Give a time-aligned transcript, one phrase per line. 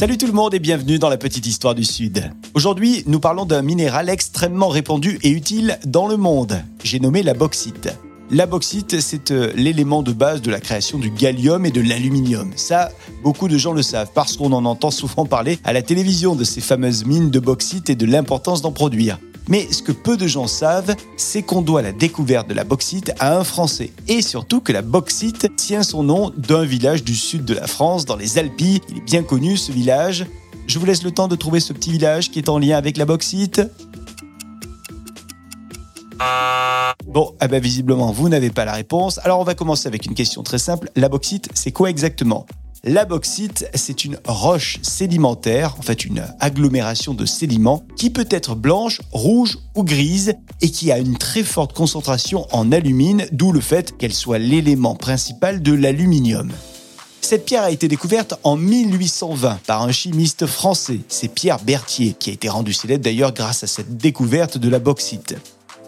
[0.00, 2.32] Salut tout le monde et bienvenue dans la petite histoire du Sud.
[2.54, 6.64] Aujourd'hui, nous parlons d'un minéral extrêmement répandu et utile dans le monde.
[6.82, 7.90] J'ai nommé la bauxite.
[8.30, 12.50] La bauxite, c'est euh, l'élément de base de la création du gallium et de l'aluminium.
[12.56, 12.88] Ça,
[13.22, 16.44] beaucoup de gens le savent parce qu'on en entend souvent parler à la télévision de
[16.44, 19.18] ces fameuses mines de bauxite et de l'importance d'en produire.
[19.48, 23.12] Mais ce que peu de gens savent, c'est qu'on doit la découverte de la bauxite
[23.18, 23.92] à un Français.
[24.08, 28.04] Et surtout que la bauxite tient son nom d'un village du sud de la France,
[28.04, 28.80] dans les Alpilles.
[28.88, 30.26] Il est bien connu ce village.
[30.66, 32.96] Je vous laisse le temps de trouver ce petit village qui est en lien avec
[32.96, 33.60] la bauxite.
[37.06, 39.18] Bon, eh ben visiblement, vous n'avez pas la réponse.
[39.24, 40.90] Alors on va commencer avec une question très simple.
[40.94, 42.46] La bauxite, c'est quoi exactement?
[42.84, 48.54] La bauxite, c'est une roche sédimentaire, en fait une agglomération de sédiments, qui peut être
[48.54, 53.60] blanche, rouge ou grise et qui a une très forte concentration en alumine, d'où le
[53.60, 56.50] fait qu'elle soit l'élément principal de l'aluminium.
[57.20, 62.30] Cette pierre a été découverte en 1820 par un chimiste français, c'est Pierre Berthier, qui
[62.30, 65.36] a été rendu célèbre d'ailleurs grâce à cette découverte de la bauxite.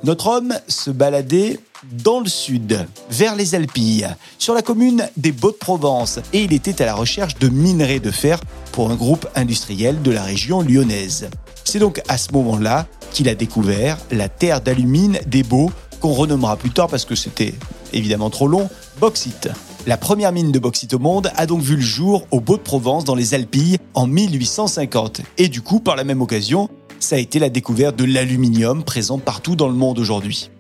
[0.05, 1.59] Notre homme se baladait
[1.91, 6.87] dans le sud, vers les Alpilles, sur la commune des Baux-de-Provence, et il était à
[6.87, 8.41] la recherche de minerais de fer
[8.73, 11.29] pour un groupe industriel de la région lyonnaise.
[11.65, 16.57] C'est donc à ce moment-là qu'il a découvert la terre d'alumine des Baux, qu'on renommera
[16.57, 17.55] plus tard parce que c'était
[17.93, 18.69] évidemment trop long,
[19.01, 19.49] bauxite.
[19.87, 23.17] La première mine de bauxite au monde a donc vu le jour au Baux-de-Provence dans
[23.17, 25.23] les Alpilles en 1850.
[25.39, 26.69] Et du coup, par la même occasion,
[27.01, 30.51] ça a été la découverte de l'aluminium présent partout dans le monde aujourd'hui.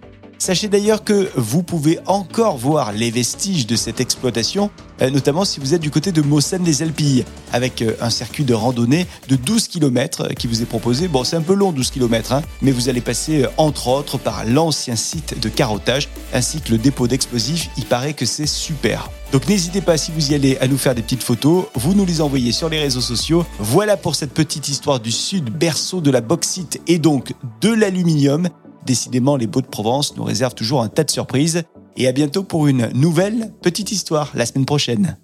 [0.42, 5.60] Sachez d'ailleurs que vous pouvez encore voir les vestiges de cette exploitation, euh, notamment si
[5.60, 9.36] vous êtes du côté de Mossène des Alpilles, avec euh, un circuit de randonnée de
[9.36, 11.06] 12 km qui vous est proposé.
[11.06, 14.18] Bon, c'est un peu long 12 km, hein, mais vous allez passer euh, entre autres
[14.18, 17.70] par l'ancien site de carottage ainsi que le dépôt d'explosifs.
[17.76, 19.12] Il paraît que c'est super.
[19.30, 22.04] Donc n'hésitez pas si vous y allez à nous faire des petites photos, vous nous
[22.04, 23.46] les envoyez sur les réseaux sociaux.
[23.60, 28.48] Voilà pour cette petite histoire du sud, berceau de la bauxite et donc de l'aluminium.
[28.86, 31.62] Décidément, les Beaux de Provence nous réservent toujours un tas de surprises.
[31.96, 35.18] Et à bientôt pour une nouvelle petite histoire la semaine prochaine.